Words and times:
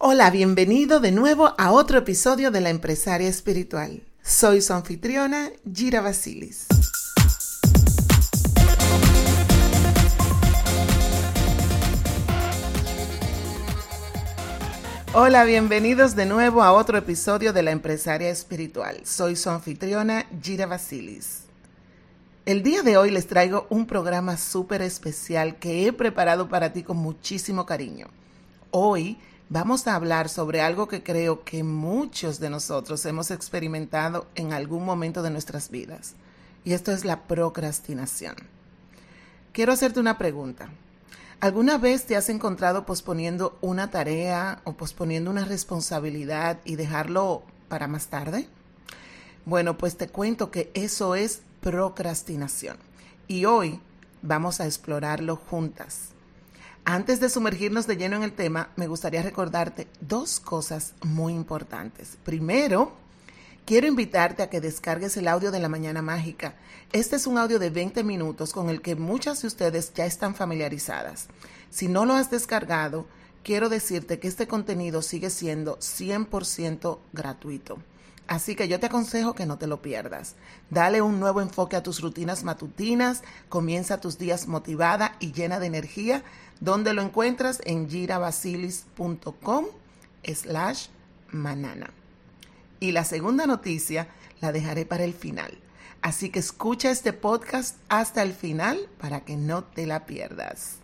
Hola, 0.00 0.30
bienvenido 0.30 1.00
de 1.00 1.10
nuevo 1.10 1.54
a 1.58 1.72
otro 1.72 1.98
episodio 1.98 2.52
de 2.52 2.60
La 2.60 2.70
Empresaria 2.70 3.28
Espiritual. 3.28 4.04
Soy 4.22 4.62
su 4.62 4.72
anfitriona, 4.72 5.50
Gira 5.74 6.00
Basilis. 6.00 6.68
Hola, 15.14 15.42
bienvenidos 15.42 16.14
de 16.14 16.26
nuevo 16.26 16.62
a 16.62 16.70
otro 16.70 16.96
episodio 16.96 17.52
de 17.52 17.64
La 17.64 17.72
Empresaria 17.72 18.30
Espiritual. 18.30 19.00
Soy 19.02 19.34
su 19.34 19.50
anfitriona, 19.50 20.26
Gira 20.40 20.66
Basilis. 20.66 21.40
El 22.46 22.62
día 22.62 22.82
de 22.82 22.96
hoy 22.96 23.10
les 23.10 23.26
traigo 23.26 23.66
un 23.68 23.84
programa 23.84 24.36
súper 24.36 24.80
especial 24.80 25.56
que 25.56 25.88
he 25.88 25.92
preparado 25.92 26.48
para 26.48 26.72
ti 26.72 26.84
con 26.84 26.98
muchísimo 26.98 27.66
cariño. 27.66 28.06
Hoy 28.70 29.18
vamos 29.50 29.86
a 29.86 29.94
hablar 29.94 30.28
sobre 30.28 30.60
algo 30.60 30.88
que 30.88 31.02
creo 31.02 31.44
que 31.44 31.62
muchos 31.62 32.38
de 32.40 32.50
nosotros 32.50 33.04
hemos 33.06 33.30
experimentado 33.30 34.26
en 34.34 34.52
algún 34.52 34.84
momento 34.84 35.22
de 35.22 35.30
nuestras 35.30 35.70
vidas. 35.70 36.14
Y 36.64 36.72
esto 36.72 36.92
es 36.92 37.04
la 37.04 37.22
procrastinación. 37.22 38.34
Quiero 39.52 39.72
hacerte 39.72 40.00
una 40.00 40.18
pregunta. 40.18 40.68
¿Alguna 41.40 41.78
vez 41.78 42.04
te 42.04 42.16
has 42.16 42.28
encontrado 42.28 42.84
posponiendo 42.84 43.56
una 43.60 43.90
tarea 43.90 44.60
o 44.64 44.72
posponiendo 44.72 45.30
una 45.30 45.44
responsabilidad 45.44 46.58
y 46.64 46.76
dejarlo 46.76 47.42
para 47.68 47.86
más 47.86 48.08
tarde? 48.08 48.48
Bueno, 49.44 49.78
pues 49.78 49.96
te 49.96 50.08
cuento 50.08 50.50
que 50.50 50.70
eso 50.74 51.14
es 51.14 51.42
procrastinación. 51.60 52.76
Y 53.28 53.44
hoy 53.44 53.80
vamos 54.20 54.60
a 54.60 54.66
explorarlo 54.66 55.36
juntas. 55.36 56.10
Antes 56.90 57.20
de 57.20 57.28
sumergirnos 57.28 57.86
de 57.86 57.98
lleno 57.98 58.16
en 58.16 58.22
el 58.22 58.32
tema, 58.32 58.70
me 58.76 58.86
gustaría 58.86 59.20
recordarte 59.20 59.88
dos 60.00 60.40
cosas 60.40 60.94
muy 61.02 61.34
importantes. 61.34 62.16
Primero, 62.24 62.92
quiero 63.66 63.86
invitarte 63.86 64.42
a 64.42 64.48
que 64.48 64.62
descargues 64.62 65.14
el 65.18 65.28
audio 65.28 65.50
de 65.50 65.60
la 65.60 65.68
Mañana 65.68 66.00
Mágica. 66.00 66.54
Este 66.94 67.16
es 67.16 67.26
un 67.26 67.36
audio 67.36 67.58
de 67.58 67.68
20 67.68 68.04
minutos 68.04 68.54
con 68.54 68.70
el 68.70 68.80
que 68.80 68.96
muchas 68.96 69.42
de 69.42 69.48
ustedes 69.48 69.92
ya 69.92 70.06
están 70.06 70.34
familiarizadas. 70.34 71.28
Si 71.68 71.88
no 71.88 72.06
lo 72.06 72.14
has 72.14 72.30
descargado, 72.30 73.04
quiero 73.44 73.68
decirte 73.68 74.18
que 74.18 74.28
este 74.28 74.46
contenido 74.46 75.02
sigue 75.02 75.28
siendo 75.28 75.76
100% 75.80 77.00
gratuito. 77.12 77.76
Así 78.28 78.54
que 78.54 78.68
yo 78.68 78.78
te 78.78 78.86
aconsejo 78.86 79.34
que 79.34 79.46
no 79.46 79.56
te 79.56 79.66
lo 79.66 79.80
pierdas. 79.80 80.34
Dale 80.68 81.00
un 81.00 81.18
nuevo 81.18 81.40
enfoque 81.40 81.76
a 81.76 81.82
tus 81.82 82.02
rutinas 82.02 82.44
matutinas, 82.44 83.22
comienza 83.48 84.02
tus 84.02 84.18
días 84.18 84.46
motivada 84.46 85.16
y 85.18 85.32
llena 85.32 85.58
de 85.58 85.66
energía 85.66 86.22
donde 86.60 86.92
lo 86.92 87.00
encuentras 87.00 87.60
en 87.64 87.88
girabasilis.com 87.88 89.64
slash 90.22 90.88
manana. 91.30 91.90
Y 92.80 92.92
la 92.92 93.04
segunda 93.04 93.46
noticia 93.46 94.08
la 94.40 94.52
dejaré 94.52 94.84
para 94.84 95.04
el 95.04 95.14
final. 95.14 95.58
Así 96.02 96.28
que 96.28 96.38
escucha 96.38 96.90
este 96.90 97.14
podcast 97.14 97.78
hasta 97.88 98.22
el 98.22 98.34
final 98.34 98.78
para 99.00 99.20
que 99.20 99.36
no 99.36 99.64
te 99.64 99.86
la 99.86 100.04
pierdas. 100.04 100.76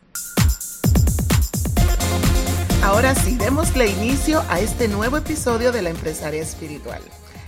Ahora 2.82 3.14
sí, 3.14 3.36
démosle 3.36 3.86
inicio 3.86 4.42
a 4.48 4.60
este 4.60 4.88
nuevo 4.88 5.18
episodio 5.18 5.72
de 5.72 5.82
La 5.82 5.90
Empresaria 5.90 6.42
Espiritual. 6.42 7.02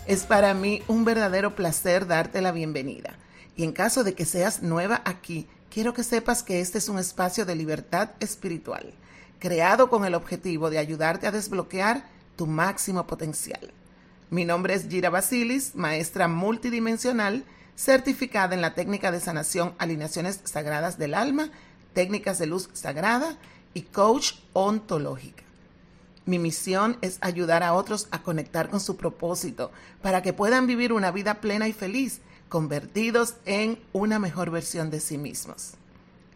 Es 0.07 0.23
para 0.23 0.55
mí 0.55 0.85
un 0.87 1.05
verdadero 1.05 1.57
placer 1.57 2.07
darte 2.07 2.41
la 2.41 2.53
bienvenida. 2.53 3.17
Y 3.57 3.65
en 3.65 3.73
caso 3.73 4.05
de 4.05 4.15
que 4.15 4.25
seas 4.25 4.63
nueva 4.63 5.03
aquí, 5.05 5.49
quiero 5.69 5.95
que 5.95 6.05
sepas 6.05 6.45
que 6.45 6.61
este 6.61 6.79
es 6.79 6.89
un 6.89 7.01
espacio 7.01 7.45
de 7.45 7.57
libertad 7.57 8.11
espiritual, 8.21 8.95
creado 9.41 9.91
con 9.91 10.05
el 10.05 10.15
objetivo 10.15 10.71
de 10.71 10.79
ayudarte 10.79 11.27
a 11.27 11.33
desbloquear 11.33 12.05
tu 12.37 12.47
máximo 12.47 13.05
potencial. 13.09 13.73
Mi 14.31 14.45
nombre 14.45 14.75
es 14.75 14.89
Gira 14.89 15.11
Basilis, 15.11 15.75
maestra 15.75 16.29
multidimensional, 16.29 17.45
certificada 17.75 18.55
en 18.55 18.61
la 18.61 18.75
técnica 18.75 19.11
de 19.11 19.19
sanación 19.19 19.75
alineaciones 19.77 20.39
sagradas 20.45 20.99
del 20.99 21.15
alma, 21.15 21.51
técnicas 21.95 22.39
de 22.39 22.47
luz 22.47 22.69
sagrada 22.75 23.37
y 23.75 23.83
coach 23.83 24.35
ontológica. 24.53 25.46
Mi 26.27 26.41
misión 26.41 26.99
es 27.03 27.19
ayudar 27.21 27.63
a 27.63 27.73
otros 27.73 28.09
a 28.11 28.23
conectar 28.23 28.69
con 28.69 28.81
su 28.81 28.97
propósito 28.97 29.71
para 30.03 30.23
que 30.23 30.33
puedan 30.33 30.67
vivir 30.67 30.93
una 30.93 31.13
vida 31.13 31.41
plena 31.41 31.69
y 31.69 31.73
feliz 31.73 32.21
convertidos 32.49 33.37
en 33.45 33.79
una 33.93 34.19
mejor 34.19 34.51
versión 34.51 34.91
de 34.91 35.01
sí 35.01 35.19
mismos. 35.19 35.75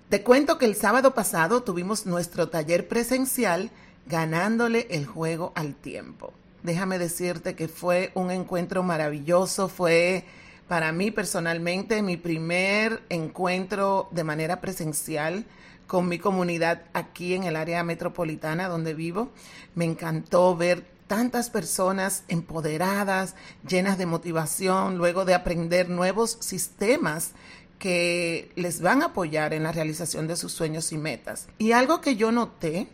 Te 0.08 0.22
cuento 0.22 0.58
que 0.58 0.66
el 0.66 0.76
sábado 0.76 1.12
pasado 1.14 1.62
tuvimos 1.62 2.06
nuestro 2.06 2.48
taller 2.48 2.86
presencial 2.88 3.70
ganándole 4.06 4.86
el 4.90 5.06
juego 5.06 5.52
al 5.56 5.74
tiempo. 5.74 6.32
Déjame 6.62 6.98
decirte 6.98 7.56
que 7.56 7.68
fue 7.68 8.12
un 8.14 8.30
encuentro 8.30 8.82
maravilloso, 8.82 9.68
fue 9.68 10.24
para 10.68 10.92
mí 10.92 11.10
personalmente 11.10 12.00
mi 12.02 12.16
primer 12.16 13.02
encuentro 13.08 14.08
de 14.12 14.22
manera 14.22 14.60
presencial 14.60 15.46
con 15.90 16.06
mi 16.06 16.20
comunidad 16.20 16.82
aquí 16.92 17.34
en 17.34 17.42
el 17.42 17.56
área 17.56 17.82
metropolitana 17.82 18.68
donde 18.68 18.94
vivo. 18.94 19.32
Me 19.74 19.84
encantó 19.84 20.56
ver 20.56 20.86
tantas 21.08 21.50
personas 21.50 22.22
empoderadas, 22.28 23.34
llenas 23.68 23.98
de 23.98 24.06
motivación, 24.06 24.98
luego 24.98 25.24
de 25.24 25.34
aprender 25.34 25.88
nuevos 25.90 26.38
sistemas 26.38 27.32
que 27.80 28.52
les 28.54 28.80
van 28.80 29.02
a 29.02 29.06
apoyar 29.06 29.52
en 29.52 29.64
la 29.64 29.72
realización 29.72 30.28
de 30.28 30.36
sus 30.36 30.52
sueños 30.52 30.92
y 30.92 30.96
metas. 30.96 31.48
Y 31.58 31.72
algo 31.72 32.00
que 32.00 32.14
yo 32.14 32.30
noté 32.30 32.86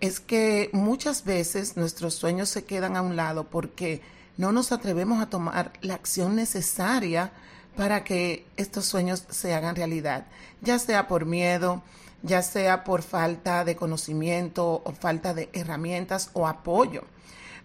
es 0.00 0.18
que 0.18 0.70
muchas 0.72 1.24
veces 1.24 1.76
nuestros 1.76 2.14
sueños 2.14 2.48
se 2.48 2.64
quedan 2.64 2.96
a 2.96 3.02
un 3.02 3.14
lado 3.14 3.44
porque 3.44 4.02
no 4.38 4.50
nos 4.50 4.72
atrevemos 4.72 5.22
a 5.22 5.30
tomar 5.30 5.72
la 5.82 5.94
acción 5.94 6.34
necesaria 6.34 7.30
para 7.76 8.02
que 8.02 8.44
estos 8.56 8.86
sueños 8.86 9.24
se 9.30 9.54
hagan 9.54 9.76
realidad, 9.76 10.26
ya 10.62 10.80
sea 10.80 11.06
por 11.06 11.26
miedo, 11.26 11.84
ya 12.22 12.42
sea 12.42 12.84
por 12.84 13.02
falta 13.02 13.64
de 13.64 13.76
conocimiento 13.76 14.82
o 14.84 14.92
falta 14.92 15.34
de 15.34 15.48
herramientas 15.52 16.30
o 16.32 16.46
apoyo. 16.46 17.04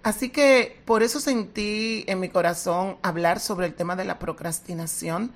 Así 0.04 0.30
que 0.30 0.82
por 0.86 1.02
eso 1.02 1.20
sentí 1.20 2.04
en 2.08 2.20
mi 2.20 2.30
corazón 2.30 2.98
hablar 3.02 3.40
sobre 3.40 3.66
el 3.66 3.74
tema 3.74 3.96
de 3.96 4.06
la 4.06 4.20
procrastinación, 4.20 5.34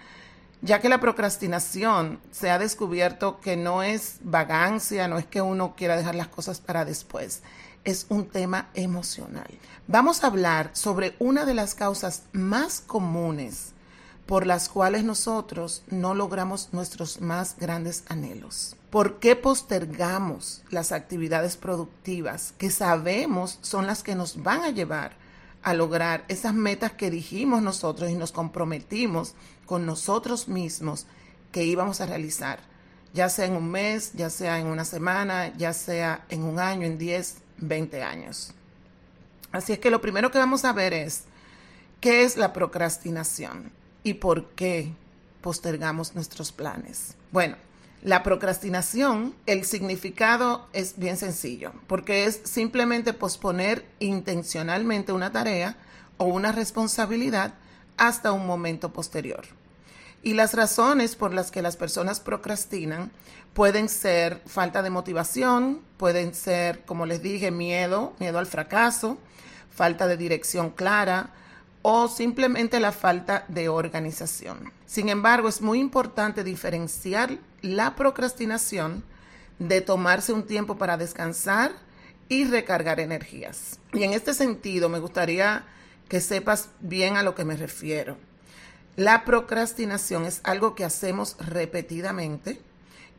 ya 0.61 0.79
que 0.79 0.89
la 0.89 0.99
procrastinación 0.99 2.19
se 2.31 2.51
ha 2.51 2.59
descubierto 2.59 3.39
que 3.39 3.57
no 3.57 3.81
es 3.81 4.19
vagancia, 4.21 5.07
no 5.07 5.17
es 5.17 5.25
que 5.25 5.41
uno 5.41 5.73
quiera 5.75 5.97
dejar 5.97 6.15
las 6.15 6.27
cosas 6.27 6.59
para 6.59 6.85
después, 6.85 7.41
es 7.83 8.05
un 8.09 8.27
tema 8.27 8.69
emocional. 8.75 9.47
Vamos 9.87 10.23
a 10.23 10.27
hablar 10.27 10.69
sobre 10.73 11.15
una 11.17 11.45
de 11.45 11.55
las 11.55 11.73
causas 11.73 12.23
más 12.31 12.81
comunes 12.81 13.73
por 14.27 14.45
las 14.45 14.69
cuales 14.69 15.03
nosotros 15.03 15.81
no 15.89 16.13
logramos 16.13 16.69
nuestros 16.73 17.21
más 17.21 17.55
grandes 17.57 18.03
anhelos. 18.07 18.75
¿Por 18.89 19.19
qué 19.19 19.35
postergamos 19.35 20.63
las 20.71 20.91
actividades 20.91 21.57
productivas 21.57 22.53
que 22.57 22.71
sabemos 22.71 23.59
son 23.61 23.85
las 23.85 24.01
que 24.01 24.15
nos 24.15 24.41
van 24.41 24.63
a 24.63 24.71
llevar 24.71 25.11
a 25.61 25.75
lograr 25.75 26.25
esas 26.27 26.55
metas 26.55 26.93
que 26.93 27.11
dijimos 27.11 27.61
nosotros 27.61 28.09
y 28.09 28.15
nos 28.15 28.31
comprometimos 28.31 29.35
con 29.67 29.85
nosotros 29.85 30.47
mismos 30.47 31.05
que 31.51 31.65
íbamos 31.65 32.01
a 32.01 32.07
realizar? 32.07 32.61
Ya 33.13 33.29
sea 33.29 33.45
en 33.45 33.55
un 33.55 33.69
mes, 33.69 34.13
ya 34.13 34.31
sea 34.31 34.59
en 34.59 34.65
una 34.65 34.85
semana, 34.85 35.55
ya 35.55 35.73
sea 35.73 36.25
en 36.29 36.43
un 36.43 36.57
año, 36.57 36.87
en 36.87 36.97
10, 36.97 37.37
20 37.57 38.01
años. 38.01 38.53
Así 39.51 39.73
es 39.73 39.79
que 39.79 39.91
lo 39.91 40.01
primero 40.01 40.31
que 40.31 40.39
vamos 40.39 40.65
a 40.65 40.73
ver 40.73 40.93
es 40.93 41.25
qué 42.01 42.23
es 42.23 42.37
la 42.37 42.53
procrastinación 42.53 43.71
y 44.03 44.15
por 44.15 44.45
qué 44.51 44.93
postergamos 45.41 46.15
nuestros 46.15 46.51
planes. 46.51 47.15
Bueno, 47.31 47.55
la 48.01 48.23
procrastinación, 48.23 49.35
el 49.45 49.65
significado 49.65 50.67
es 50.73 50.97
bien 50.97 51.17
sencillo, 51.17 51.73
porque 51.87 52.25
es 52.25 52.39
simplemente 52.45 53.13
posponer 53.13 53.85
intencionalmente 53.99 55.11
una 55.11 55.31
tarea 55.31 55.75
o 56.17 56.25
una 56.25 56.51
responsabilidad 56.51 57.53
hasta 57.97 58.31
un 58.31 58.47
momento 58.47 58.93
posterior. 58.93 59.43
Y 60.23 60.33
las 60.33 60.53
razones 60.53 61.15
por 61.15 61.33
las 61.33 61.51
que 61.51 61.61
las 61.61 61.77
personas 61.77 62.19
procrastinan 62.19 63.11
pueden 63.53 63.89
ser 63.89 64.41
falta 64.45 64.81
de 64.81 64.89
motivación, 64.89 65.81
pueden 65.97 66.33
ser, 66.33 66.85
como 66.85 67.05
les 67.05 67.21
dije, 67.21 67.51
miedo, 67.51 68.13
miedo 68.19 68.39
al 68.39 68.45
fracaso, 68.45 69.17
falta 69.69 70.07
de 70.07 70.17
dirección 70.17 70.71
clara 70.71 71.33
o 71.81 72.07
simplemente 72.07 72.79
la 72.79 72.91
falta 72.91 73.45
de 73.47 73.69
organización. 73.69 74.71
Sin 74.85 75.09
embargo, 75.09 75.47
es 75.47 75.61
muy 75.61 75.79
importante 75.79 76.43
diferenciar 76.43 77.37
la 77.61 77.95
procrastinación 77.95 79.03
de 79.59 79.81
tomarse 79.81 80.33
un 80.33 80.43
tiempo 80.45 80.77
para 80.77 80.97
descansar 80.97 81.71
y 82.27 82.45
recargar 82.45 82.99
energías. 82.99 83.79
Y 83.93 84.03
en 84.03 84.13
este 84.13 84.33
sentido, 84.33 84.89
me 84.89 84.99
gustaría 84.99 85.65
que 86.07 86.21
sepas 86.21 86.69
bien 86.79 87.17
a 87.17 87.23
lo 87.23 87.35
que 87.35 87.45
me 87.45 87.55
refiero. 87.55 88.17
La 88.95 89.23
procrastinación 89.23 90.25
es 90.25 90.41
algo 90.43 90.75
que 90.75 90.83
hacemos 90.83 91.37
repetidamente 91.39 92.61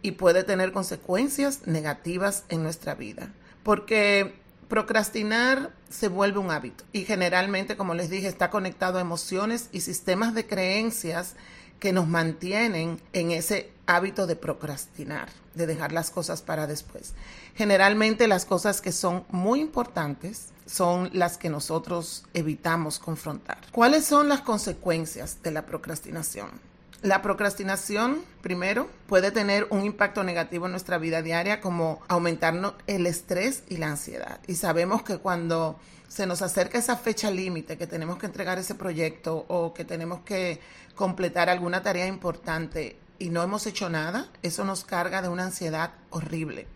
y 0.02 0.12
puede 0.12 0.44
tener 0.44 0.72
consecuencias 0.72 1.66
negativas 1.66 2.44
en 2.48 2.62
nuestra 2.62 2.94
vida, 2.94 3.32
porque 3.62 4.39
procrastinar 4.70 5.72
se 5.90 6.08
vuelve 6.08 6.38
un 6.38 6.52
hábito 6.52 6.84
y 6.92 7.04
generalmente, 7.04 7.76
como 7.76 7.94
les 7.94 8.08
dije, 8.08 8.28
está 8.28 8.48
conectado 8.50 8.96
a 8.96 9.02
emociones 9.02 9.68
y 9.72 9.80
sistemas 9.80 10.32
de 10.32 10.46
creencias 10.46 11.34
que 11.80 11.92
nos 11.92 12.06
mantienen 12.06 13.02
en 13.12 13.32
ese 13.32 13.72
hábito 13.86 14.28
de 14.28 14.36
procrastinar, 14.36 15.28
de 15.54 15.66
dejar 15.66 15.90
las 15.90 16.10
cosas 16.10 16.40
para 16.40 16.68
después. 16.68 17.14
Generalmente 17.56 18.28
las 18.28 18.44
cosas 18.44 18.80
que 18.80 18.92
son 18.92 19.24
muy 19.30 19.60
importantes 19.60 20.50
son 20.66 21.10
las 21.12 21.36
que 21.36 21.50
nosotros 21.50 22.24
evitamos 22.32 23.00
confrontar. 23.00 23.58
¿Cuáles 23.72 24.04
son 24.04 24.28
las 24.28 24.40
consecuencias 24.40 25.42
de 25.42 25.50
la 25.50 25.66
procrastinación? 25.66 26.69
La 27.02 27.22
procrastinación, 27.22 28.22
primero, 28.42 28.90
puede 29.06 29.30
tener 29.30 29.66
un 29.70 29.86
impacto 29.86 30.22
negativo 30.22 30.66
en 30.66 30.72
nuestra 30.72 30.98
vida 30.98 31.22
diaria 31.22 31.62
como 31.62 32.02
aumentarnos 32.08 32.74
el 32.86 33.06
estrés 33.06 33.62
y 33.70 33.78
la 33.78 33.88
ansiedad. 33.88 34.38
Y 34.46 34.56
sabemos 34.56 35.02
que 35.02 35.16
cuando 35.16 35.80
se 36.08 36.26
nos 36.26 36.42
acerca 36.42 36.76
esa 36.76 36.96
fecha 36.96 37.30
límite 37.30 37.78
que 37.78 37.86
tenemos 37.86 38.18
que 38.18 38.26
entregar 38.26 38.58
ese 38.58 38.74
proyecto 38.74 39.46
o 39.48 39.72
que 39.72 39.86
tenemos 39.86 40.20
que 40.20 40.60
completar 40.94 41.48
alguna 41.48 41.82
tarea 41.82 42.06
importante 42.06 42.98
y 43.18 43.30
no 43.30 43.42
hemos 43.42 43.66
hecho 43.66 43.88
nada, 43.88 44.28
eso 44.42 44.64
nos 44.66 44.84
carga 44.84 45.22
de 45.22 45.28
una 45.28 45.44
ansiedad 45.44 45.92
horrible. 46.10 46.66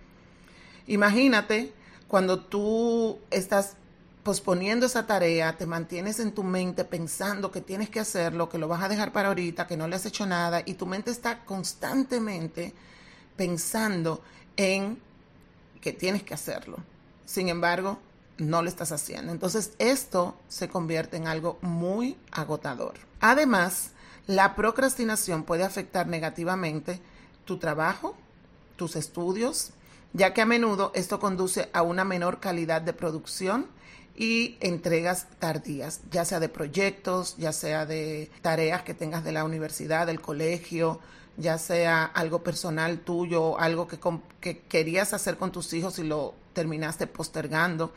Imagínate 0.87 1.75
cuando 2.09 2.41
tú 2.41 3.19
estás 3.31 3.77
posponiendo 4.25 4.87
esa 4.87 5.07
tarea, 5.07 5.57
te 5.57 5.67
mantienes 5.67 6.19
en 6.19 6.33
tu 6.33 6.43
mente 6.43 6.85
pensando 6.85 7.53
que 7.53 7.61
tienes 7.61 7.91
que 7.91 8.01
hacerlo, 8.01 8.49
que 8.49 8.59
lo 8.59 8.67
vas 8.67 8.83
a 8.83 8.89
dejar 8.89 9.13
para 9.13 9.29
ahorita, 9.29 9.67
que 9.67 9.77
no 9.77 9.87
le 9.87 9.97
has 9.97 10.07
hecho 10.07 10.27
nada, 10.27 10.63
y 10.65 10.75
tu 10.75 10.87
mente 10.87 11.11
está 11.11 11.45
constantemente 11.45 12.73
pensando 13.37 14.23
en 14.57 14.99
que 15.83 15.93
tienes 15.93 16.23
que 16.23 16.33
hacerlo. 16.33 16.79
Sin 17.27 17.51
embargo, 17.51 17.99
no 18.39 18.63
lo 18.63 18.69
estás 18.69 18.93
haciendo. 18.93 19.31
Entonces, 19.31 19.73
esto 19.79 20.37
se 20.49 20.69
convierte 20.69 21.19
en 21.19 21.27
algo 21.27 21.59
muy 21.61 22.17
agotador. 22.33 22.95
Además, 23.21 23.91
la 24.27 24.57
procrastinación 24.57 25.43
puede 25.43 25.65
afectar 25.65 26.07
negativamente 26.07 26.99
tu 27.45 27.59
trabajo, 27.59 28.17
tus 28.77 28.97
estudios, 28.97 29.71
ya 30.15 30.33
que 30.33 30.41
a 30.41 30.47
menudo 30.47 30.93
esto 30.95 31.21
conduce 31.21 31.69
a 31.75 31.83
una 31.83 32.05
menor 32.05 32.41
calidad 32.41 32.81
de 32.81 32.95
producción 32.95 33.67
y 34.17 34.57
entregas 34.61 35.27
tardías, 35.39 36.01
ya 36.11 36.25
sea 36.25 36.41
de 36.41 36.49
proyectos, 36.49 37.37
ya 37.37 37.53
sea 37.53 37.87
de 37.87 38.31
tareas 38.43 38.83
que 38.83 38.95
tengas 38.95 39.25
de 39.25 39.33
la 39.33 39.45
universidad, 39.45 40.07
del 40.07 40.21
colegio, 40.21 41.01
ya 41.37 41.59
sea 41.59 42.05
algo 42.05 42.43
personal 42.43 43.01
tuyo, 43.01 43.59
algo 43.59 43.89
que, 43.89 43.99
que 44.41 44.61
querías 44.61 45.13
hacer 45.15 45.37
con 45.37 45.51
tus 45.51 45.73
hijos 45.73 45.99
y 45.99 46.05
lo 46.05 46.35
terminaste 46.53 47.07
postergando, 47.07 47.93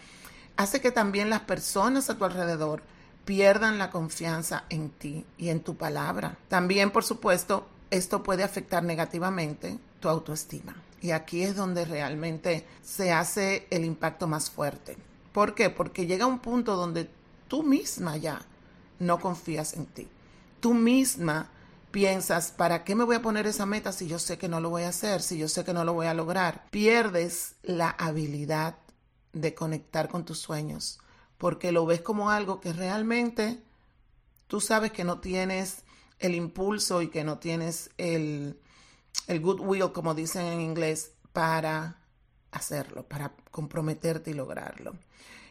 hace 0.56 0.82
que 0.82 0.92
también 0.92 1.30
las 1.30 1.42
personas 1.42 2.10
a 2.10 2.18
tu 2.18 2.26
alrededor 2.26 2.82
pierdan 3.26 3.78
la 3.78 3.92
confianza 3.92 4.64
en 4.70 4.90
ti 4.90 5.26
y 5.38 5.50
en 5.50 5.60
tu 5.60 5.76
palabra. 5.76 6.38
También, 6.48 6.92
por 6.92 7.04
supuesto, 7.04 7.68
esto 7.92 8.24
puede 8.24 8.44
afectar 8.44 8.84
negativamente 8.84 9.78
tu 10.00 10.10
autoestima. 10.10 10.76
Y 11.02 11.12
aquí 11.12 11.44
es 11.44 11.56
donde 11.56 11.86
realmente 11.86 12.66
se 12.82 13.12
hace 13.12 13.68
el 13.70 13.86
impacto 13.86 14.28
más 14.28 14.50
fuerte. 14.50 14.98
¿Por 15.32 15.56
qué? 15.56 15.70
Porque 15.70 16.06
llega 16.06 16.26
un 16.26 16.40
punto 16.40 16.76
donde 16.76 17.10
tú 17.48 17.64
misma 17.64 18.18
ya 18.18 18.42
no 19.00 19.20
confías 19.20 19.74
en 19.74 19.86
ti. 19.86 20.08
Tú 20.60 20.74
misma 20.74 21.50
piensas, 21.92 22.52
¿para 22.52 22.84
qué 22.84 22.96
me 22.96 23.04
voy 23.04 23.16
a 23.16 23.22
poner 23.22 23.48
esa 23.48 23.66
meta 23.66 23.92
si 23.92 24.08
yo 24.08 24.20
sé 24.20 24.38
que 24.38 24.50
no 24.50 24.60
lo 24.60 24.70
voy 24.70 24.84
a 24.84 24.90
hacer, 24.90 25.22
si 25.22 25.38
yo 25.38 25.48
sé 25.48 25.64
que 25.64 25.74
no 25.74 25.84
lo 25.84 25.94
voy 25.94 26.08
a 26.08 26.14
lograr? 26.14 26.68
Pierdes 26.70 27.56
la 27.64 27.90
habilidad 27.90 28.78
de 29.34 29.54
conectar 29.54 30.10
con 30.10 30.26
tus 30.26 30.40
sueños, 30.40 31.00
porque 31.38 31.72
lo 31.72 31.86
ves 31.86 32.02
como 32.02 32.30
algo 32.30 32.60
que 32.60 32.74
realmente 32.74 33.62
tú 34.48 34.62
sabes 34.62 34.92
que 34.92 35.04
no 35.04 35.20
tienes 35.20 35.84
el 36.20 36.36
impulso 36.36 37.02
y 37.02 37.10
que 37.10 37.24
no 37.24 37.38
tienes 37.38 37.92
el, 37.98 38.60
el 39.28 39.40
goodwill, 39.40 39.92
como 39.92 40.16
dicen 40.16 40.46
en 40.46 40.62
inglés, 40.62 41.12
para 41.34 41.98
hacerlo, 42.52 43.08
para 43.08 43.34
comprometerte 43.52 44.32
y 44.32 44.34
lograrlo. 44.34 44.94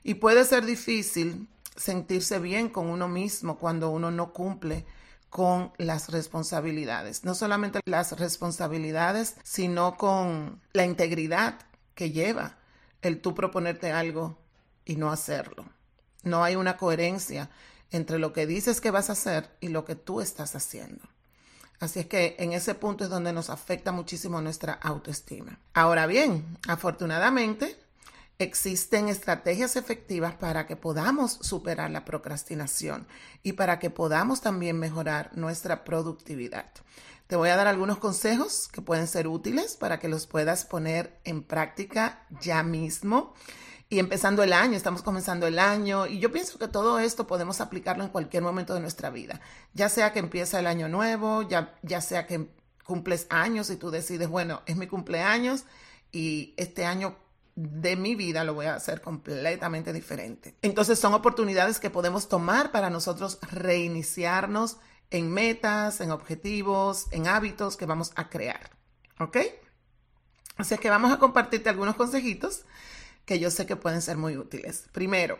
Y 0.02 0.14
puede 0.14 0.44
ser 0.44 0.64
difícil 0.64 1.48
sentirse 1.76 2.38
bien 2.38 2.68
con 2.68 2.86
uno 2.86 3.08
mismo 3.08 3.58
cuando 3.58 3.90
uno 3.90 4.10
no 4.10 4.32
cumple 4.32 4.86
con 5.30 5.72
las 5.76 6.08
responsabilidades. 6.08 7.24
No 7.24 7.34
solamente 7.34 7.80
las 7.84 8.18
responsabilidades, 8.18 9.36
sino 9.42 9.96
con 9.96 10.62
la 10.72 10.84
integridad 10.84 11.58
que 11.94 12.10
lleva 12.10 12.56
el 13.02 13.20
tú 13.20 13.34
proponerte 13.34 13.92
algo 13.92 14.38
y 14.84 14.96
no 14.96 15.10
hacerlo. 15.10 15.66
No 16.22 16.42
hay 16.42 16.56
una 16.56 16.76
coherencia 16.76 17.50
entre 17.90 18.18
lo 18.18 18.32
que 18.32 18.46
dices 18.46 18.80
que 18.80 18.90
vas 18.90 19.10
a 19.10 19.12
hacer 19.12 19.50
y 19.60 19.68
lo 19.68 19.84
que 19.84 19.94
tú 19.94 20.20
estás 20.20 20.56
haciendo. 20.56 21.08
Así 21.80 22.00
es 22.00 22.06
que 22.06 22.36
en 22.38 22.52
ese 22.52 22.74
punto 22.74 23.04
es 23.04 23.10
donde 23.10 23.32
nos 23.32 23.50
afecta 23.50 23.92
muchísimo 23.92 24.40
nuestra 24.40 24.72
autoestima. 24.74 25.58
Ahora 25.74 26.06
bien, 26.06 26.58
afortunadamente, 26.66 27.76
existen 28.38 29.08
estrategias 29.08 29.76
efectivas 29.76 30.34
para 30.34 30.66
que 30.66 30.76
podamos 30.76 31.38
superar 31.42 31.90
la 31.90 32.04
procrastinación 32.04 33.06
y 33.42 33.52
para 33.52 33.78
que 33.78 33.90
podamos 33.90 34.40
también 34.40 34.78
mejorar 34.78 35.30
nuestra 35.34 35.84
productividad. 35.84 36.70
Te 37.26 37.36
voy 37.36 37.48
a 37.48 37.56
dar 37.56 37.66
algunos 37.66 37.98
consejos 37.98 38.68
que 38.68 38.82
pueden 38.82 39.08
ser 39.08 39.26
útiles 39.26 39.76
para 39.76 39.98
que 39.98 40.08
los 40.08 40.26
puedas 40.26 40.64
poner 40.64 41.18
en 41.24 41.42
práctica 41.42 42.24
ya 42.40 42.62
mismo 42.62 43.34
y 43.88 43.98
empezando 44.00 44.42
el 44.42 44.52
año, 44.52 44.76
estamos 44.76 45.02
comenzando 45.02 45.46
el 45.46 45.58
año 45.58 46.06
y 46.06 46.18
yo 46.18 46.32
pienso 46.32 46.58
que 46.58 46.68
todo 46.68 46.98
esto 46.98 47.26
podemos 47.26 47.60
aplicarlo 47.60 48.02
en 48.02 48.10
cualquier 48.10 48.42
momento 48.42 48.74
de 48.74 48.80
nuestra 48.80 49.10
vida, 49.10 49.40
ya 49.74 49.88
sea 49.88 50.12
que 50.12 50.18
empieza 50.18 50.58
el 50.58 50.66
año 50.66 50.88
nuevo, 50.88 51.42
ya, 51.42 51.74
ya 51.82 52.00
sea 52.00 52.26
que 52.26 52.48
cumples 52.84 53.26
años 53.30 53.70
y 53.70 53.76
tú 53.76 53.90
decides, 53.90 54.28
bueno, 54.28 54.62
es 54.66 54.76
mi 54.76 54.86
cumpleaños 54.86 55.64
y 56.10 56.54
este 56.56 56.84
año 56.84 57.16
de 57.54 57.96
mi 57.96 58.14
vida 58.14 58.44
lo 58.44 58.54
voy 58.54 58.66
a 58.66 58.74
hacer 58.74 59.00
completamente 59.00 59.92
diferente. 59.92 60.56
Entonces 60.62 60.98
son 60.98 61.14
oportunidades 61.14 61.80
que 61.80 61.90
podemos 61.90 62.28
tomar 62.28 62.70
para 62.70 62.90
nosotros 62.90 63.38
reiniciarnos 63.50 64.76
en 65.10 65.32
metas, 65.32 66.00
en 66.00 66.10
objetivos, 66.10 67.06
en 67.12 67.28
hábitos 67.28 67.76
que 67.76 67.86
vamos 67.86 68.12
a 68.16 68.28
crear. 68.28 68.70
¿Ok? 69.20 69.38
Así 70.56 70.76
que 70.78 70.90
vamos 70.90 71.12
a 71.12 71.18
compartirte 71.18 71.68
algunos 71.68 71.96
consejitos 71.96 72.64
que 73.26 73.38
yo 73.38 73.50
sé 73.50 73.66
que 73.66 73.76
pueden 73.76 74.00
ser 74.00 74.16
muy 74.16 74.38
útiles. 74.38 74.84
Primero, 74.92 75.38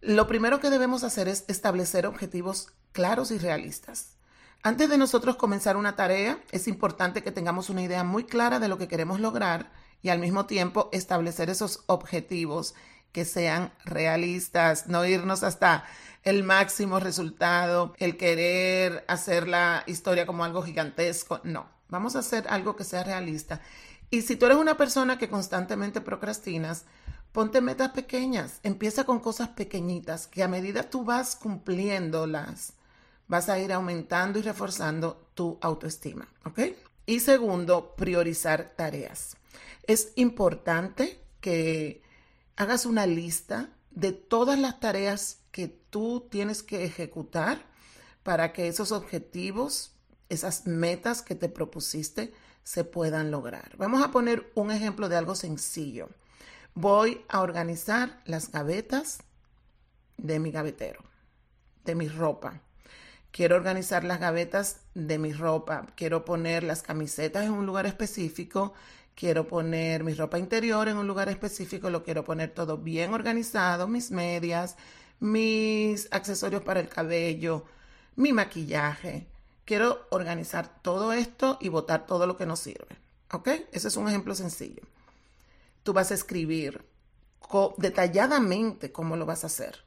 lo 0.00 0.26
primero 0.26 0.60
que 0.60 0.70
debemos 0.70 1.02
hacer 1.02 1.26
es 1.28 1.44
establecer 1.48 2.06
objetivos 2.06 2.68
claros 2.92 3.30
y 3.30 3.38
realistas. 3.38 4.16
Antes 4.62 4.90
de 4.90 4.98
nosotros 4.98 5.36
comenzar 5.36 5.76
una 5.76 5.96
tarea, 5.96 6.38
es 6.52 6.68
importante 6.68 7.22
que 7.22 7.32
tengamos 7.32 7.70
una 7.70 7.82
idea 7.82 8.04
muy 8.04 8.24
clara 8.24 8.60
de 8.60 8.68
lo 8.68 8.76
que 8.76 8.88
queremos 8.88 9.18
lograr 9.18 9.72
y 10.02 10.10
al 10.10 10.18
mismo 10.18 10.46
tiempo 10.46 10.90
establecer 10.92 11.48
esos 11.48 11.82
objetivos 11.86 12.74
que 13.12 13.24
sean 13.24 13.72
realistas, 13.84 14.86
no 14.86 15.04
irnos 15.04 15.42
hasta 15.42 15.84
el 16.22 16.44
máximo 16.44 17.00
resultado, 17.00 17.94
el 17.98 18.16
querer 18.16 19.04
hacer 19.08 19.48
la 19.48 19.82
historia 19.86 20.26
como 20.26 20.44
algo 20.44 20.62
gigantesco, 20.62 21.40
no, 21.42 21.66
vamos 21.88 22.14
a 22.14 22.20
hacer 22.20 22.46
algo 22.48 22.76
que 22.76 22.84
sea 22.84 23.02
realista 23.02 23.60
y 24.10 24.22
si 24.22 24.36
tú 24.36 24.46
eres 24.46 24.58
una 24.58 24.76
persona 24.76 25.18
que 25.18 25.28
constantemente 25.28 26.00
procrastinas, 26.00 26.84
ponte 27.32 27.60
metas 27.60 27.90
pequeñas. 27.90 28.60
Empieza 28.62 29.04
con 29.04 29.20
cosas 29.20 29.50
pequeñitas 29.50 30.26
que 30.26 30.42
a 30.42 30.48
medida 30.48 30.90
tú 30.90 31.04
vas 31.04 31.36
cumpliéndolas, 31.36 32.72
vas 33.28 33.48
a 33.48 33.58
ir 33.58 33.72
aumentando 33.72 34.38
y 34.38 34.42
reforzando 34.42 35.28
tu 35.34 35.58
autoestima. 35.60 36.28
¿Ok? 36.44 36.60
Y 37.06 37.20
segundo, 37.20 37.94
priorizar 37.96 38.74
tareas. 38.76 39.36
Es 39.86 40.12
importante 40.16 41.20
que 41.40 42.02
hagas 42.56 42.86
una 42.86 43.06
lista 43.06 43.70
de 43.90 44.12
todas 44.12 44.58
las 44.58 44.80
tareas 44.80 45.38
que 45.50 45.68
tú 45.68 46.26
tienes 46.30 46.62
que 46.62 46.84
ejecutar 46.84 47.64
para 48.22 48.52
que 48.52 48.68
esos 48.68 48.92
objetivos, 48.92 49.92
esas 50.28 50.66
metas 50.66 51.22
que 51.22 51.34
te 51.34 51.48
propusiste, 51.48 52.32
se 52.70 52.84
puedan 52.84 53.32
lograr. 53.32 53.76
Vamos 53.78 54.00
a 54.00 54.12
poner 54.12 54.48
un 54.54 54.70
ejemplo 54.70 55.08
de 55.08 55.16
algo 55.16 55.34
sencillo. 55.34 56.08
Voy 56.74 57.20
a 57.28 57.40
organizar 57.40 58.20
las 58.26 58.52
gavetas 58.52 59.24
de 60.18 60.38
mi 60.38 60.52
gavetero, 60.52 61.02
de 61.84 61.96
mi 61.96 62.06
ropa. 62.06 62.60
Quiero 63.32 63.56
organizar 63.56 64.04
las 64.04 64.20
gavetas 64.20 64.82
de 64.94 65.18
mi 65.18 65.32
ropa. 65.32 65.88
Quiero 65.96 66.24
poner 66.24 66.62
las 66.62 66.82
camisetas 66.82 67.44
en 67.44 67.50
un 67.54 67.66
lugar 67.66 67.86
específico. 67.86 68.72
Quiero 69.16 69.48
poner 69.48 70.04
mi 70.04 70.14
ropa 70.14 70.38
interior 70.38 70.86
en 70.86 70.96
un 70.96 71.08
lugar 71.08 71.28
específico. 71.28 71.90
Lo 71.90 72.04
quiero 72.04 72.22
poner 72.22 72.54
todo 72.54 72.78
bien 72.78 73.12
organizado. 73.12 73.88
Mis 73.88 74.12
medias, 74.12 74.76
mis 75.18 76.06
accesorios 76.12 76.62
para 76.62 76.78
el 76.78 76.88
cabello, 76.88 77.64
mi 78.14 78.32
maquillaje. 78.32 79.26
Quiero 79.70 80.04
organizar 80.10 80.82
todo 80.82 81.12
esto 81.12 81.56
y 81.60 81.68
botar 81.68 82.04
todo 82.04 82.26
lo 82.26 82.36
que 82.36 82.44
no 82.44 82.56
sirve. 82.56 82.98
¿Ok? 83.30 83.50
Ese 83.70 83.86
es 83.86 83.96
un 83.96 84.08
ejemplo 84.08 84.34
sencillo. 84.34 84.82
Tú 85.84 85.92
vas 85.92 86.10
a 86.10 86.14
escribir 86.14 86.84
detalladamente 87.76 88.90
cómo 88.90 89.14
lo 89.14 89.26
vas 89.26 89.44
a 89.44 89.46
hacer. 89.46 89.84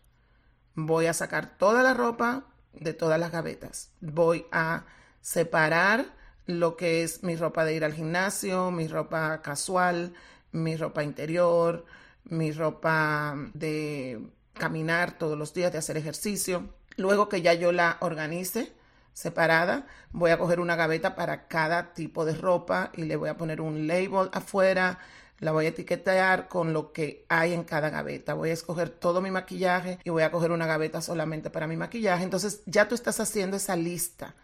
Voy 0.73 1.07
a 1.07 1.13
sacar 1.13 1.57
toda 1.57 1.83
la 1.83 1.93
ropa 1.93 2.45
de 2.71 2.93
todas 2.93 3.19
las 3.19 3.33
gavetas. 3.33 3.89
Voy 3.99 4.45
a 4.53 4.85
separar 5.19 6.05
lo 6.45 6.77
que 6.77 7.03
es 7.03 7.21
mi 7.21 7.35
ropa 7.35 7.65
de 7.65 7.73
ir 7.73 7.83
al 7.83 7.93
gimnasio, 7.93 8.71
mi 8.71 8.87
ropa 8.87 9.41
casual, 9.41 10.13
mi 10.53 10.77
ropa 10.77 11.03
interior, 11.03 11.83
mi 12.23 12.53
ropa 12.53 13.35
de 13.53 14.29
caminar 14.53 15.17
todos 15.17 15.37
los 15.37 15.53
días, 15.53 15.73
de 15.73 15.79
hacer 15.79 15.97
ejercicio. 15.97 16.69
Luego 16.95 17.27
que 17.27 17.41
ya 17.41 17.53
yo 17.53 17.73
la 17.73 17.97
organice 17.99 18.81
separada, 19.13 19.85
voy 20.11 20.31
a 20.31 20.37
coger 20.37 20.59
una 20.59 20.75
gaveta 20.75 21.15
para 21.15 21.47
cada 21.47 21.93
tipo 21.93 22.25
de 22.25 22.33
ropa 22.35 22.91
y 22.95 23.03
le 23.03 23.15
voy 23.15 23.29
a 23.29 23.37
poner 23.37 23.61
un 23.61 23.87
label 23.87 24.29
afuera, 24.33 24.99
la 25.39 25.51
voy 25.51 25.65
a 25.65 25.69
etiquetar 25.69 26.47
con 26.47 26.73
lo 26.73 26.93
que 26.93 27.25
hay 27.29 27.53
en 27.53 27.63
cada 27.63 27.89
gaveta. 27.89 28.33
Voy 28.33 28.49
a 28.49 28.53
escoger 28.53 28.89
todo 28.89 29.21
mi 29.21 29.31
maquillaje 29.31 29.99
y 30.03 30.09
voy 30.09 30.23
a 30.23 30.31
coger 30.31 30.51
una 30.51 30.67
gaveta 30.67 31.01
solamente 31.01 31.49
para 31.49 31.67
mi 31.67 31.77
maquillaje. 31.77 32.23
Entonces 32.23 32.61
ya 32.65 32.87
tú 32.87 32.95
estás 32.95 33.19
haciendo 33.19 33.57
esa 33.57 33.75
lista, 33.75 34.35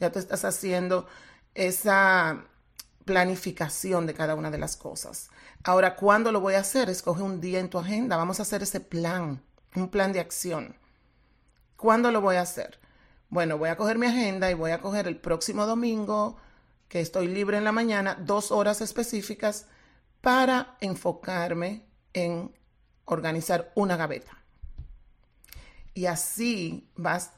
ya 0.00 0.10
tú 0.12 0.18
estás 0.18 0.44
haciendo 0.44 1.06
esa 1.54 2.44
planificación 3.04 4.06
de 4.06 4.14
cada 4.14 4.34
una 4.34 4.50
de 4.50 4.58
las 4.58 4.76
cosas. 4.76 5.30
Ahora, 5.64 5.96
¿cuándo 5.96 6.30
lo 6.30 6.40
voy 6.40 6.54
a 6.54 6.60
hacer? 6.60 6.90
Escoge 6.90 7.22
un 7.22 7.40
día 7.40 7.58
en 7.58 7.70
tu 7.70 7.78
agenda. 7.78 8.16
Vamos 8.16 8.38
a 8.38 8.42
hacer 8.42 8.62
ese 8.62 8.80
plan, 8.80 9.42
un 9.74 9.88
plan 9.88 10.12
de 10.12 10.20
acción. 10.20 10.76
¿Cuándo 11.76 12.10
lo 12.10 12.20
voy 12.20 12.36
a 12.36 12.42
hacer? 12.42 12.78
Bueno, 13.30 13.58
voy 13.58 13.68
a 13.68 13.76
coger 13.76 13.98
mi 13.98 14.06
agenda 14.06 14.50
y 14.50 14.54
voy 14.54 14.70
a 14.70 14.80
coger 14.80 15.06
el 15.06 15.16
próximo 15.16 15.66
domingo, 15.66 16.38
que 16.88 17.00
estoy 17.00 17.28
libre 17.28 17.58
en 17.58 17.64
la 17.64 17.72
mañana, 17.72 18.14
dos 18.14 18.50
horas 18.50 18.80
específicas 18.80 19.66
para 20.22 20.76
enfocarme 20.80 21.84
en 22.14 22.54
organizar 23.04 23.70
una 23.74 23.96
gaveta. 23.96 24.38
Y 25.92 26.06
así 26.06 26.88
vas 26.96 27.32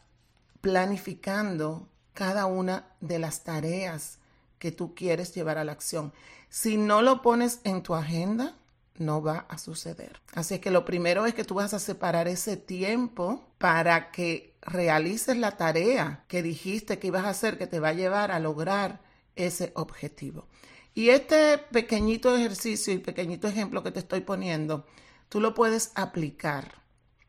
planificando 0.61 1.89
cada 2.13 2.47
una 2.47 2.87
de 3.01 3.19
las 3.19 3.43
tareas 3.43 4.19
que 4.59 4.71
tú 4.71 4.95
quieres 4.95 5.35
llevar 5.35 5.59
a 5.59 5.65
la 5.65 5.73
acción. 5.73 6.13
Si 6.51 6.77
no 6.77 7.03
lo 7.03 7.23
pones 7.23 7.61
en 7.65 7.83
tu 7.83 7.95
agenda, 7.95 8.55
no 8.97 9.23
va 9.23 9.47
a 9.49 9.59
suceder. 9.59 10.21
Así 10.35 10.59
que 10.59 10.71
lo 10.71 10.85
primero 10.85 11.27
es 11.27 11.35
que 11.35 11.45
tú 11.45 11.55
vas 11.55 11.75
a 11.75 11.79
separar 11.79 12.29
ese 12.29 12.57
tiempo 12.57 13.43
para 13.59 14.11
que 14.11 14.50
realices 14.63 15.37
la 15.37 15.57
tarea 15.57 16.25
que 16.29 16.43
dijiste 16.43 16.99
que 16.99 17.09
ibas 17.09 17.25
a 17.25 17.31
hacer, 17.31 17.59
que 17.59 17.67
te 17.67 17.81
va 17.81 17.89
a 17.89 17.95
llevar 17.95 18.31
a 18.31 18.39
lograr 18.39 19.01
ese 19.37 19.73
objetivo. 19.75 20.47
Y 20.95 21.11
este 21.11 21.59
pequeñito 21.59 22.35
ejercicio 22.37 22.93
y 22.93 22.99
pequeñito 22.99 23.49
ejemplo 23.49 23.83
que 23.83 23.93
te 23.93 24.01
estoy 24.01 24.21
poniendo, 24.21 24.87
tú 25.29 25.41
lo 25.41 25.55
puedes 25.55 25.93
aplicar 25.95 26.83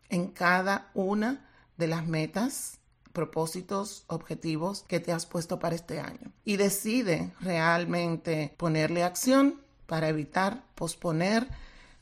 en 0.09 0.27
cada 0.27 0.89
una 0.93 1.47
de 1.77 1.88
las 1.88 2.05
metas, 2.05 2.79
propósitos, 3.13 4.03
objetivos 4.07 4.83
que 4.88 5.00
te 5.00 5.11
has 5.11 5.25
puesto 5.25 5.59
para 5.59 5.75
este 5.75 6.00
año. 6.00 6.31
Y 6.43 6.57
decide 6.57 7.33
realmente 7.39 8.53
ponerle 8.57 9.03
acción 9.03 9.61
para 9.85 10.09
evitar 10.09 10.63
posponer 10.75 11.47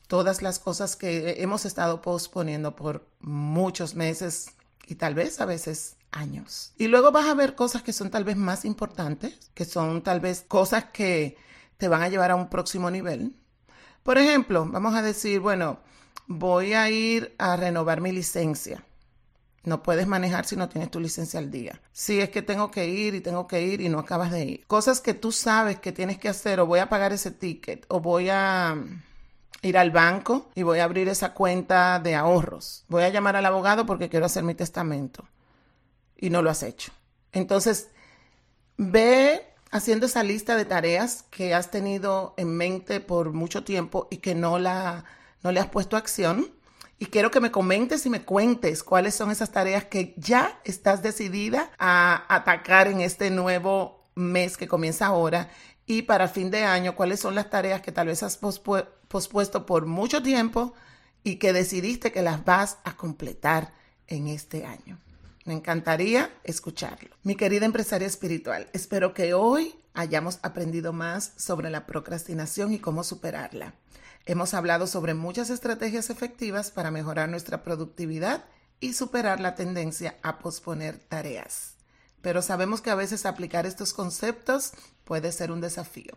todas 0.06 0.42
las 0.42 0.58
cosas 0.58 0.96
que 0.96 1.42
hemos 1.42 1.64
estado 1.64 2.02
posponiendo 2.02 2.74
por 2.74 3.06
muchos 3.20 3.94
meses 3.94 4.54
y 4.90 4.96
tal 4.96 5.14
vez 5.14 5.40
a 5.40 5.46
veces 5.46 5.96
años. 6.10 6.72
Y 6.76 6.88
luego 6.88 7.12
vas 7.12 7.26
a 7.26 7.34
ver 7.34 7.54
cosas 7.54 7.82
que 7.82 7.92
son 7.92 8.10
tal 8.10 8.24
vez 8.24 8.36
más 8.36 8.64
importantes, 8.64 9.50
que 9.54 9.64
son 9.64 10.02
tal 10.02 10.18
vez 10.18 10.44
cosas 10.46 10.86
que 10.86 11.36
te 11.76 11.86
van 11.86 12.02
a 12.02 12.08
llevar 12.08 12.32
a 12.32 12.34
un 12.34 12.50
próximo 12.50 12.90
nivel. 12.90 13.36
Por 14.02 14.18
ejemplo, 14.18 14.66
vamos 14.66 14.94
a 14.94 15.02
decir, 15.02 15.38
bueno, 15.40 15.78
voy 16.26 16.74
a 16.74 16.90
ir 16.90 17.34
a 17.38 17.56
renovar 17.56 18.00
mi 18.00 18.10
licencia. 18.10 18.84
No 19.62 19.82
puedes 19.82 20.08
manejar 20.08 20.46
si 20.46 20.56
no 20.56 20.68
tienes 20.68 20.90
tu 20.90 20.98
licencia 20.98 21.38
al 21.38 21.50
día. 21.50 21.80
Si 21.92 22.18
es 22.18 22.30
que 22.30 22.42
tengo 22.42 22.70
que 22.70 22.88
ir 22.88 23.14
y 23.14 23.20
tengo 23.20 23.46
que 23.46 23.62
ir 23.62 23.80
y 23.80 23.88
no 23.88 24.00
acabas 24.00 24.32
de 24.32 24.44
ir. 24.44 24.66
Cosas 24.66 25.00
que 25.00 25.14
tú 25.14 25.30
sabes 25.30 25.78
que 25.78 25.92
tienes 25.92 26.18
que 26.18 26.28
hacer 26.28 26.58
o 26.58 26.66
voy 26.66 26.80
a 26.80 26.88
pagar 26.88 27.12
ese 27.12 27.30
ticket 27.30 27.84
o 27.88 28.00
voy 28.00 28.28
a 28.30 28.76
ir 29.62 29.76
al 29.76 29.90
banco 29.90 30.50
y 30.54 30.62
voy 30.62 30.78
a 30.78 30.84
abrir 30.84 31.08
esa 31.08 31.34
cuenta 31.34 31.98
de 31.98 32.14
ahorros. 32.14 32.84
Voy 32.88 33.02
a 33.02 33.08
llamar 33.08 33.36
al 33.36 33.46
abogado 33.46 33.86
porque 33.86 34.08
quiero 34.08 34.26
hacer 34.26 34.42
mi 34.42 34.54
testamento 34.54 35.24
y 36.16 36.30
no 36.30 36.42
lo 36.42 36.50
has 36.50 36.62
hecho. 36.62 36.92
Entonces, 37.32 37.88
ve 38.76 39.46
haciendo 39.70 40.06
esa 40.06 40.22
lista 40.22 40.56
de 40.56 40.64
tareas 40.64 41.24
que 41.30 41.54
has 41.54 41.70
tenido 41.70 42.34
en 42.36 42.56
mente 42.56 43.00
por 43.00 43.32
mucho 43.32 43.64
tiempo 43.64 44.08
y 44.10 44.18
que 44.18 44.34
no, 44.34 44.58
la, 44.58 45.04
no 45.42 45.52
le 45.52 45.60
has 45.60 45.68
puesto 45.68 45.96
acción. 45.96 46.50
Y 46.98 47.06
quiero 47.06 47.30
que 47.30 47.40
me 47.40 47.50
comentes 47.50 48.04
y 48.04 48.10
me 48.10 48.22
cuentes 48.22 48.82
cuáles 48.82 49.14
son 49.14 49.30
esas 49.30 49.50
tareas 49.50 49.84
que 49.84 50.14
ya 50.18 50.60
estás 50.64 51.02
decidida 51.02 51.70
a 51.78 52.24
atacar 52.28 52.88
en 52.88 53.00
este 53.00 53.30
nuevo 53.30 54.04
mes 54.14 54.58
que 54.58 54.68
comienza 54.68 55.06
ahora. 55.06 55.48
Y 55.86 56.02
para 56.02 56.28
fin 56.28 56.50
de 56.50 56.64
año, 56.64 56.94
cuáles 56.94 57.20
son 57.20 57.34
las 57.34 57.48
tareas 57.48 57.80
que 57.80 57.90
tal 57.90 58.08
vez 58.08 58.22
has 58.22 58.36
pospuesto 59.10 59.66
por 59.66 59.86
mucho 59.86 60.22
tiempo 60.22 60.72
y 61.24 61.36
que 61.36 61.52
decidiste 61.52 62.12
que 62.12 62.22
las 62.22 62.44
vas 62.44 62.78
a 62.84 62.96
completar 62.96 63.74
en 64.06 64.28
este 64.28 64.64
año. 64.64 64.98
Me 65.44 65.52
encantaría 65.52 66.30
escucharlo. 66.44 67.10
Mi 67.24 67.34
querida 67.34 67.66
empresaria 67.66 68.06
espiritual, 68.06 68.68
espero 68.72 69.12
que 69.12 69.34
hoy 69.34 69.74
hayamos 69.94 70.38
aprendido 70.42 70.92
más 70.92 71.32
sobre 71.36 71.70
la 71.70 71.86
procrastinación 71.86 72.72
y 72.72 72.78
cómo 72.78 73.02
superarla. 73.02 73.74
Hemos 74.26 74.54
hablado 74.54 74.86
sobre 74.86 75.14
muchas 75.14 75.50
estrategias 75.50 76.08
efectivas 76.08 76.70
para 76.70 76.92
mejorar 76.92 77.28
nuestra 77.28 77.64
productividad 77.64 78.44
y 78.78 78.92
superar 78.92 79.40
la 79.40 79.56
tendencia 79.56 80.18
a 80.22 80.38
posponer 80.38 80.98
tareas. 80.98 81.74
Pero 82.22 82.42
sabemos 82.42 82.80
que 82.80 82.90
a 82.90 82.94
veces 82.94 83.26
aplicar 83.26 83.66
estos 83.66 83.92
conceptos 83.92 84.72
puede 85.04 85.32
ser 85.32 85.50
un 85.50 85.60
desafío. 85.60 86.12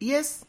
Y 0.00 0.14
es 0.14 0.44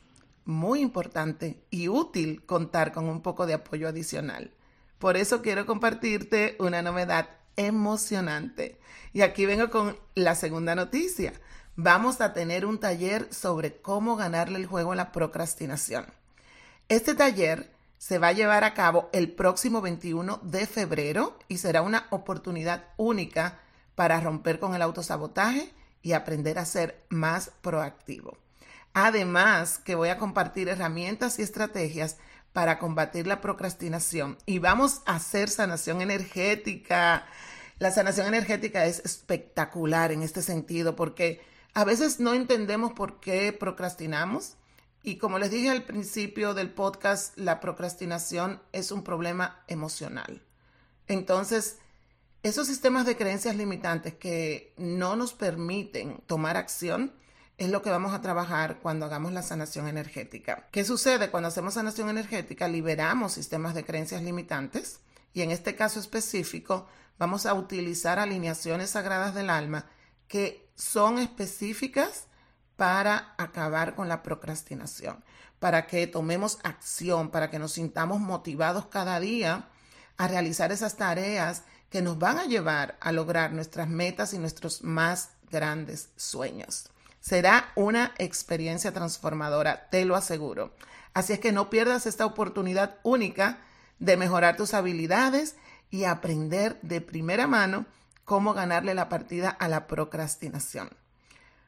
muy 0.46 0.82
importante 0.82 1.64
y 1.70 1.88
útil 1.88 2.46
contar 2.46 2.92
con 2.92 3.06
un 3.10 3.22
poco 3.22 3.46
de 3.46 3.54
apoyo 3.54 3.88
adicional. 3.88 4.52
Por 5.00 5.18
eso 5.18 5.42
quiero 5.42 5.66
compartirte 5.66 6.56
una 6.60 6.82
novedad 6.82 7.30
emocionante. 7.56 8.80
Y 9.12 9.22
aquí 9.22 9.46
vengo 9.46 9.70
con 9.70 9.98
la 10.16 10.36
segunda 10.36 10.76
noticia. 10.76 11.34
Vamos 11.76 12.22
a 12.22 12.34
tener 12.34 12.66
un 12.66 12.80
taller 12.80 13.28
sobre 13.34 13.82
cómo 13.82 14.16
ganarle 14.16 14.60
el 14.60 14.66
juego 14.66 14.92
a 14.92 14.96
la 14.96 15.12
procrastinación. 15.12 16.06
Este 16.90 17.16
taller 17.16 17.72
se 17.98 18.20
va 18.20 18.28
a 18.28 18.34
llevar 18.34 18.64
a 18.64 18.74
cabo 18.74 19.10
el 19.14 19.32
próximo 19.32 19.82
21 19.82 20.40
de 20.44 20.68
febrero 20.68 21.40
y 21.48 21.58
será 21.58 21.82
una 21.82 22.08
oportunidad 22.10 22.86
única 22.98 23.60
para 23.96 24.20
romper 24.20 24.60
con 24.60 24.76
el 24.76 24.82
autosabotaje 24.82 25.74
y 26.02 26.14
aprender 26.14 26.60
a 26.60 26.66
ser 26.66 27.06
más 27.10 27.52
proactivo. 27.62 28.38
Además, 28.94 29.80
que 29.80 29.96
voy 29.96 30.10
a 30.10 30.18
compartir 30.18 30.70
herramientas 30.70 31.40
y 31.40 31.42
estrategias 31.42 32.18
para 32.54 32.78
combatir 32.78 33.26
la 33.26 33.42
procrastinación 33.42 34.38
y 34.46 34.60
vamos 34.60 35.02
a 35.06 35.16
hacer 35.16 35.50
sanación 35.50 36.02
energética. 36.02 37.26
La 37.80 37.92
sanación 37.92 38.28
energética 38.28 38.86
es 38.86 39.00
espectacular 39.00 40.12
en 40.12 40.22
este 40.22 40.44
sentido 40.44 40.96
porque 40.96 41.42
a 41.74 41.84
veces 41.84 42.20
no 42.20 42.36
entendemos 42.36 42.94
por 42.94 43.20
qué 43.20 43.52
procrastinamos 43.52 44.58
y 45.02 45.18
como 45.18 45.40
les 45.40 45.50
dije 45.50 45.70
al 45.70 45.84
principio 45.84 46.54
del 46.54 46.72
podcast, 46.72 47.38
la 47.38 47.60
procrastinación 47.60 48.62
es 48.72 48.92
un 48.92 49.04
problema 49.04 49.64
emocional. 49.68 50.44
Entonces, 51.08 51.80
esos 52.44 52.68
sistemas 52.68 53.06
de 53.06 53.18
creencias 53.18 53.56
limitantes 53.56 54.14
que 54.14 54.74
no 54.78 55.16
nos 55.16 55.34
permiten 55.34 56.22
tomar 56.28 56.56
acción, 56.56 57.14
es 57.58 57.70
lo 57.70 57.82
que 57.82 57.90
vamos 57.90 58.14
a 58.14 58.22
trabajar 58.22 58.80
cuando 58.82 59.06
hagamos 59.06 59.32
la 59.32 59.44
sanación 59.44 59.88
energética. 59.88 60.68
¿Qué 60.72 60.84
sucede 60.84 61.30
cuando 61.30 61.50
hacemos 61.50 61.76
sanación 61.76 62.10
energética? 62.10 62.68
Liberamos 62.68 63.34
sistemas 63.34 63.76
de 63.76 63.86
creencias 63.86 64.24
limitantes 64.24 65.00
y 65.34 65.42
en 65.42 65.52
este 65.52 65.76
caso 65.76 66.00
específico 66.00 66.88
vamos 67.18 67.46
a 67.46 67.54
utilizar 67.54 68.20
alineaciones 68.20 68.92
sagradas 68.92 69.36
del 69.36 69.50
alma 69.50 69.86
que 70.28 70.68
son 70.76 71.20
específicas 71.20 72.26
para 72.76 73.36
acabar 73.38 73.94
con 73.96 74.10
la 74.10 74.24
procrastinación, 74.24 75.24
para 75.60 75.86
que 75.86 76.08
tomemos 76.08 76.58
acción, 76.64 77.30
para 77.30 77.52
que 77.52 77.60
nos 77.60 77.74
sintamos 77.74 78.20
motivados 78.20 78.88
cada 78.88 79.20
día 79.20 79.70
a 80.18 80.28
realizar 80.28 80.72
esas 80.72 80.98
tareas 80.98 81.64
que 81.90 82.02
nos 82.02 82.18
van 82.18 82.40
a 82.40 82.46
llevar 82.46 82.98
a 83.00 83.12
lograr 83.12 83.54
nuestras 83.54 83.88
metas 83.88 84.34
y 84.34 84.40
nuestros 84.40 84.84
más 84.84 85.30
grandes 85.52 86.10
sueños. 86.16 86.90
Será 87.24 87.72
una 87.76 88.12
experiencia 88.18 88.92
transformadora, 88.92 89.88
te 89.90 90.04
lo 90.04 90.18
aseguro. 90.18 90.74
Así 91.14 91.32
es 91.32 91.40
que 91.40 91.54
no 91.54 91.70
pierdas 91.70 92.06
esta 92.06 92.26
oportunidad 92.26 92.98
única 93.02 93.60
de 94.00 94.18
mejorar 94.18 94.58
tus 94.58 94.74
habilidades 94.74 95.56
y 95.90 96.04
aprender 96.04 96.78
de 96.82 97.00
primera 97.00 97.48
mano 97.48 97.86
cómo 98.26 98.54
ganarle 98.54 98.94
la 98.94 99.08
partida 99.08 99.50
a 99.50 99.70
la 99.70 99.88
procrastinación. 99.88 100.90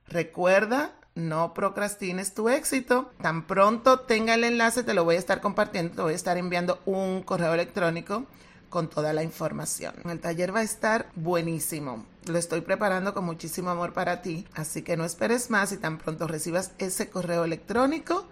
Recuerda, 0.09 0.93
no 1.15 1.53
procrastines 1.53 2.33
tu 2.33 2.49
éxito. 2.49 3.13
Tan 3.21 3.47
pronto 3.47 4.01
tenga 4.01 4.33
el 4.33 4.43
enlace, 4.43 4.83
te 4.83 4.93
lo 4.93 5.05
voy 5.05 5.15
a 5.15 5.19
estar 5.19 5.39
compartiendo, 5.39 5.95
te 5.95 6.01
voy 6.01 6.11
a 6.11 6.17
estar 6.17 6.37
enviando 6.37 6.81
un 6.85 7.23
correo 7.23 7.53
electrónico 7.53 8.25
con 8.67 8.89
toda 8.89 9.13
la 9.13 9.23
información. 9.23 9.95
El 10.03 10.19
taller 10.19 10.53
va 10.53 10.59
a 10.59 10.63
estar 10.63 11.07
buenísimo. 11.15 12.05
Lo 12.27 12.39
estoy 12.39 12.61
preparando 12.61 13.13
con 13.13 13.23
muchísimo 13.23 13.69
amor 13.69 13.93
para 13.93 14.23
ti, 14.23 14.47
así 14.55 14.81
que 14.81 14.97
no 14.97 15.05
esperes 15.05 15.51
más 15.51 15.71
y 15.71 15.77
tan 15.77 15.99
pronto 15.99 16.27
recibas 16.27 16.71
ese 16.79 17.09
correo 17.09 17.43
electrónico. 17.43 18.27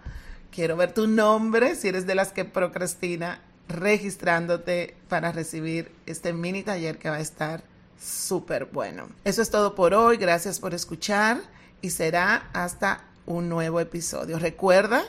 Quiero 0.50 0.76
ver 0.76 0.92
tu 0.92 1.06
nombre 1.06 1.76
si 1.76 1.88
eres 1.88 2.04
de 2.06 2.16
las 2.16 2.32
que 2.32 2.44
procrastina 2.44 3.40
registrándote 3.68 4.96
para 5.08 5.30
recibir 5.30 5.92
este 6.06 6.32
mini 6.32 6.64
taller 6.64 6.98
que 6.98 7.08
va 7.08 7.16
a 7.16 7.20
estar 7.20 7.62
súper 8.00 8.66
bueno. 8.66 9.08
Eso 9.24 9.42
es 9.42 9.50
todo 9.50 9.76
por 9.76 9.94
hoy. 9.94 10.16
Gracias 10.16 10.58
por 10.58 10.74
escuchar 10.74 11.40
y 11.80 11.90
será 11.90 12.50
hasta 12.52 13.04
un 13.26 13.48
nuevo 13.48 13.78
episodio. 13.78 14.40
Recuerda 14.40 15.04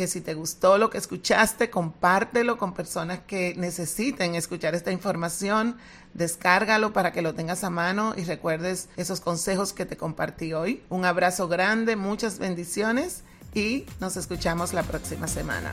que 0.00 0.06
si 0.06 0.22
te 0.22 0.32
gustó 0.32 0.78
lo 0.78 0.88
que 0.88 0.96
escuchaste, 0.96 1.68
compártelo 1.68 2.56
con 2.56 2.72
personas 2.72 3.18
que 3.26 3.54
necesiten 3.58 4.34
escuchar 4.34 4.74
esta 4.74 4.92
información, 4.92 5.76
descárgalo 6.14 6.94
para 6.94 7.12
que 7.12 7.20
lo 7.20 7.34
tengas 7.34 7.64
a 7.64 7.68
mano 7.68 8.14
y 8.16 8.24
recuerdes 8.24 8.88
esos 8.96 9.20
consejos 9.20 9.74
que 9.74 9.84
te 9.84 9.98
compartí 9.98 10.54
hoy. 10.54 10.82
Un 10.88 11.04
abrazo 11.04 11.48
grande, 11.48 11.96
muchas 11.96 12.38
bendiciones 12.38 13.24
y 13.52 13.84
nos 14.00 14.16
escuchamos 14.16 14.72
la 14.72 14.84
próxima 14.84 15.28
semana. 15.28 15.70